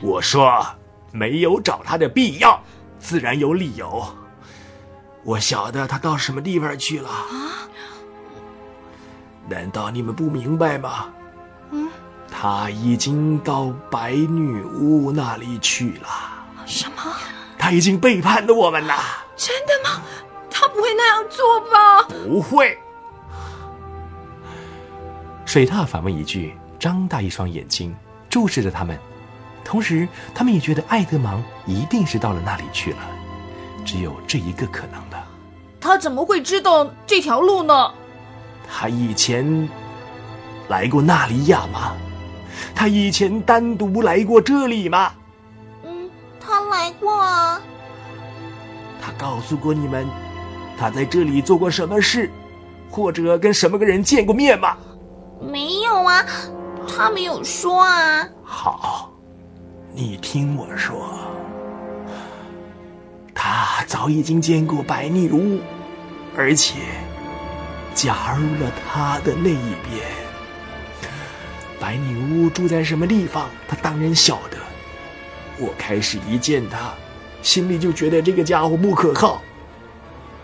[0.00, 0.64] 我说
[1.12, 2.60] 没有找他的必要，
[2.98, 4.04] 自然有理由。
[5.24, 7.66] 我晓得他到什么地方去了啊？
[9.48, 11.08] 难道你们不明白吗？
[11.70, 11.88] 嗯，
[12.30, 16.08] 他已经到白女巫那里去了。
[16.66, 17.02] 什么？
[17.58, 18.94] 他已经背叛了我们了。
[19.36, 20.02] 真的吗？
[20.50, 22.02] 他不会那样做吧？
[22.08, 22.78] 不会。
[25.44, 27.94] 水獭反问一句，张大一双眼睛
[28.28, 28.98] 注视着他们，
[29.66, 32.98] 同时他们也觉得爱德芒一定是到了那里去了，
[33.84, 35.20] 只有这一个可能的。
[35.80, 37.92] 他怎么会知道这条路呢？
[38.68, 39.68] 他以前
[40.68, 41.92] 来过纳里亚吗？
[42.74, 45.12] 他以前单独来过这里吗？
[45.84, 46.08] 嗯，
[46.40, 47.60] 他来过啊。
[49.02, 50.06] 他告诉过你们，
[50.78, 52.30] 他在这里做过什么事，
[52.90, 54.76] 或者跟什么个人见过面吗？
[55.40, 56.24] 没有啊，
[56.88, 58.26] 他没有说啊。
[58.42, 59.12] 好，
[59.98, 61.18] 你听我说，
[63.34, 65.58] 他早已经见过白女巫，
[66.36, 66.80] 而且
[67.94, 70.06] 加入了他的那一边。
[71.80, 74.58] 白女巫住在什么地方，他当然晓得。
[75.58, 76.92] 我开始一见他。
[77.40, 79.40] 心里就觉得这个家伙不可靠。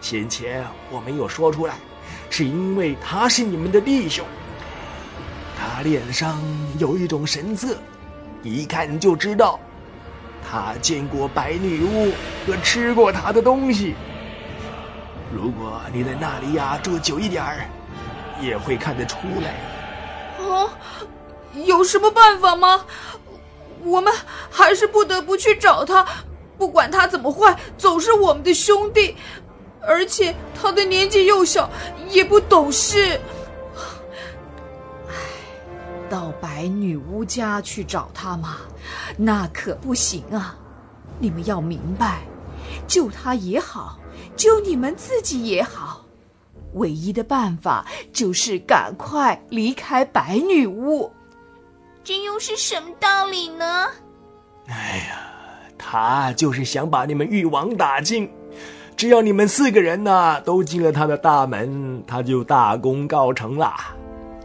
[0.00, 1.74] 先前我没有说出来，
[2.30, 4.24] 是因为他是你们的弟兄。
[5.58, 6.40] 他脸上
[6.78, 7.76] 有一种神色，
[8.42, 9.58] 一看就知道，
[10.48, 12.12] 他见过白女巫
[12.46, 13.94] 和吃过她的东西。
[15.32, 17.68] 如果你在纳里亚住久一点儿，
[18.40, 20.44] 也会看得出来。
[20.44, 20.68] 啊，
[21.54, 22.84] 有什么办法吗？
[23.84, 24.12] 我们
[24.50, 26.06] 还是不得不去找他。
[26.58, 29.16] 不管他怎么坏，总是我们的兄弟，
[29.80, 31.70] 而且他的年纪又小，
[32.08, 33.20] 也不懂事。
[36.60, 38.58] 到白女巫家去找他吗？
[39.16, 40.54] 那可不行啊！
[41.18, 42.20] 你们要明白，
[42.86, 43.98] 救他也好，
[44.36, 46.04] 救你们自己也好，
[46.74, 51.10] 唯一的办法就是赶快离开白女巫。
[52.04, 53.86] 这又是什么道理呢？
[54.66, 55.26] 哎呀！
[55.78, 58.30] 他就是想把你们一网打尽，
[58.94, 63.74] 只要你们四个人呢都进了他的大门，他就大功告成了。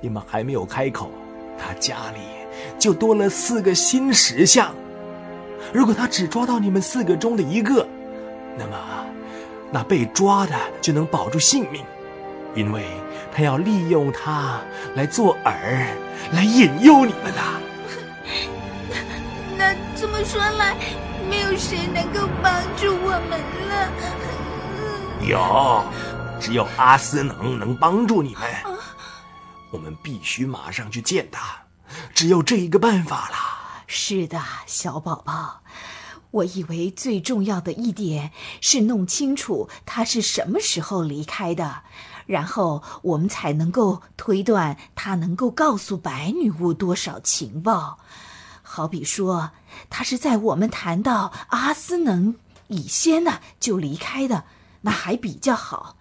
[0.00, 1.10] 你们还没有开口，
[1.58, 2.20] 他家里
[2.78, 4.74] 就多了四个新石像。
[5.72, 7.86] 如果他只抓到你们四个中的一个，
[8.56, 8.78] 那么
[9.70, 11.84] 那被抓的就能保住性命，
[12.54, 12.84] 因为
[13.34, 14.60] 他要利用他
[14.94, 15.54] 来做饵，
[16.32, 17.40] 来引诱你们的。
[19.58, 20.76] 那这么说来。
[21.28, 23.90] 没有谁能够帮助我们了。
[25.26, 25.82] 有，
[26.38, 28.42] 只有阿斯能能帮助你们。
[29.76, 31.66] 我们必须马上去见他，
[32.14, 33.36] 只有这一个办法了。
[33.86, 35.60] 是的，小宝宝，
[36.30, 38.32] 我以为最重要的一点
[38.62, 41.82] 是弄清楚他是什么时候离开的，
[42.24, 47.98] 然后我们才能够推断他能够告诉白女巫多少情报。
[48.62, 49.50] 好比说，
[49.90, 52.34] 他是在我们谈到阿斯能
[52.68, 54.44] 以先呢就离开的，
[54.80, 55.98] 那还比较好，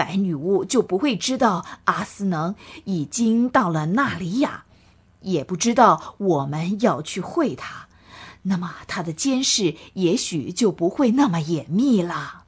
[0.00, 4.64] 白女巫就不会知道阿斯能已经到了纳里亚，
[5.20, 7.86] 也不知道我们要去会他，
[8.44, 12.44] 那么他的监视也许就不会那么严密了。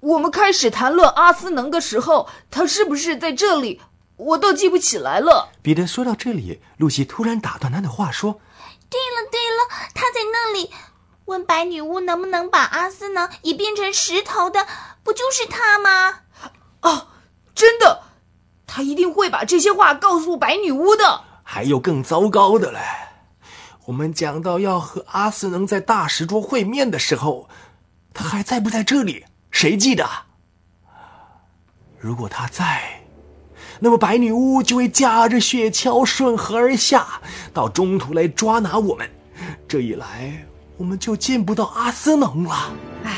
[0.00, 3.80] 我们开始谈论阿斯能的时候，他是不是在这里？
[4.16, 5.50] 我都记不起来了。
[5.62, 8.40] 彼得说到这里，露西突然打断他的话说。
[8.90, 10.72] 对了对了，他在那里
[11.26, 14.66] 问白女巫能不能把阿斯能也变成石头的，
[15.04, 16.22] 不就是他吗？
[16.82, 17.08] 哦，
[17.54, 18.02] 真的，
[18.66, 21.22] 他一定会把这些话告诉白女巫的。
[21.42, 22.78] 还有更糟糕的嘞，
[23.86, 27.48] 我们讲到要和阿斯能在大石桌会面的时候，
[28.14, 29.24] 他还在不在这里？
[29.50, 30.08] 谁记得？
[31.98, 32.96] 如果他在。
[33.82, 37.20] 那么白女巫就会驾着雪橇顺河而下，
[37.54, 39.10] 到中途来抓拿我们。
[39.66, 40.46] 这一来，
[40.76, 42.72] 我们就见不到阿斯能了。
[43.04, 43.16] 唉，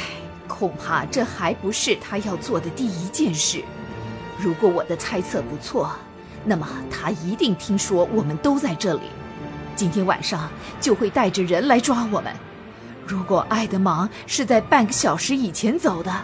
[0.63, 3.61] 恐怕这还不是他要做的第一件事。
[4.39, 5.91] 如果我的猜测不错，
[6.45, 9.01] 那么他一定听说我们都在这里，
[9.75, 10.49] 今天晚上
[10.81, 12.33] 就会带着人来抓我们。
[13.05, 16.15] 如果爱德芒是在半个小时以前走的。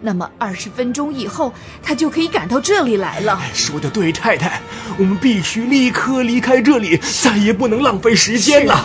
[0.00, 3.40] 那么二十分钟以后，他就可以赶到这里来了。
[3.54, 4.60] 说的对，太太，
[4.98, 8.84] 我们必须立刻离开这里，再也不能浪费时间了。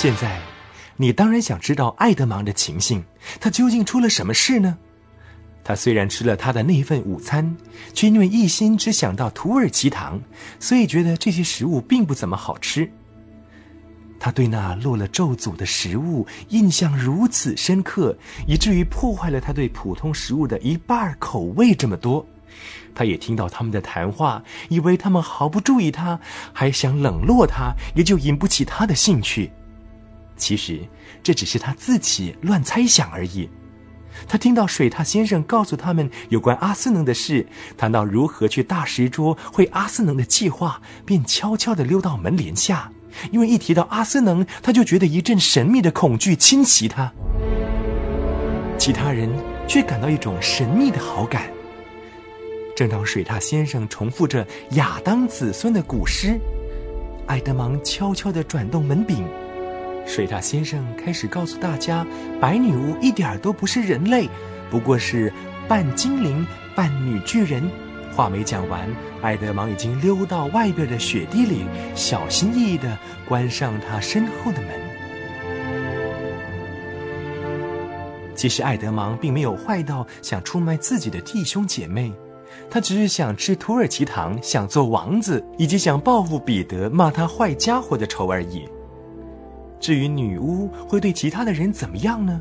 [0.00, 0.40] 现在，
[0.96, 3.04] 你当然想知道爱德芒的情形，
[3.38, 4.78] 他究竟出了什么事呢？
[5.62, 7.54] 他虽然吃了他的那份午餐，
[7.92, 10.18] 却因为一心只想到土耳其糖，
[10.58, 12.90] 所以觉得这些食物并不怎么好吃。
[14.18, 18.16] 他对那落了咒诅的食物印象如此深刻，
[18.48, 22.26] 以至于破坏了他对普通食物的一半口味这么多。
[22.94, 26.18] 他也听到他们的谈话，以为他们毫不注意他，
[26.54, 29.52] 还想冷落他，也就引不起他的兴趣。
[30.40, 30.80] 其实
[31.22, 33.48] 这只是他自己乱猜想而已。
[34.26, 37.46] 他听到水獭先生告诉他们有关阿斯能的事，
[37.76, 42.90] 谈到如何去大石桌会阿斯能的计划，便悄悄地溜到门帘下。
[43.30, 47.12] 因为一提到阿斯能，他就觉得一阵神秘的恐惧侵袭他。
[48.78, 49.30] 其他人
[49.68, 51.50] 却感到一种神秘的好感。
[52.74, 56.38] 正当水獭先生重复着亚当子孙的古诗，
[57.26, 59.24] 爱德芒悄悄地转动门柄，
[60.06, 62.06] 水獭先生开始告诉大家，
[62.40, 64.28] 白女巫一点都不是人类，
[64.70, 65.32] 不过是
[65.68, 67.62] 半精灵半女巨人。
[68.12, 68.88] 话没讲完，
[69.22, 71.64] 爱德芒已经溜到外边的雪地里，
[71.94, 72.98] 小心翼翼地
[73.28, 74.68] 关上他身后的门。
[78.34, 82.12] 其实，爱德芒并没有坏到想出卖自己的弟兄姐妹，
[82.68, 88.68] 他只是想吃土耳其糖，想做王子，以及想报复彼得骂他坏家伙的仇而已。
[89.80, 92.40] 至于女巫会对其他的人怎么样呢？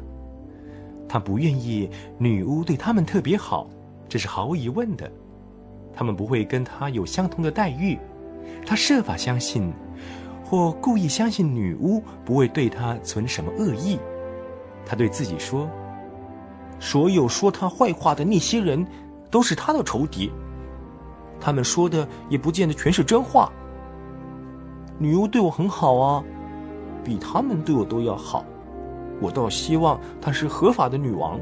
[1.07, 1.89] 他不愿意
[2.19, 3.67] 女巫对他们特别好，
[4.07, 5.09] 这是毫无疑问的。
[5.91, 7.97] 他们不会跟他有相同的待遇，
[8.65, 9.73] 他设法相信，
[10.45, 13.97] 或故意相信女巫不会对他存什么恶意。
[14.85, 15.69] 他对自己说
[16.79, 18.85] ：“所有说他坏话的那些人，
[19.31, 20.31] 都是他的仇敌。
[21.39, 23.51] 他们说的也不见得全是真话。
[24.97, 26.23] 女巫对我很好啊，
[27.03, 28.43] 比他们对我都要好。
[29.21, 31.39] 我倒希望她是合法的女王。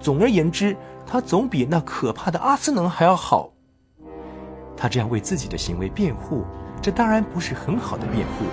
[0.00, 0.76] 总而言之，
[1.06, 3.50] 她总比那可怕的阿斯能还要好。”
[4.80, 6.44] 他这样为自己的行为辩护，
[6.80, 8.44] 这当然不是很好的辩护，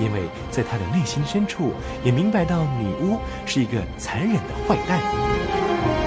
[0.00, 1.72] 因为在他的内心深处
[2.04, 6.03] 也明白到女巫是一个残忍的坏蛋。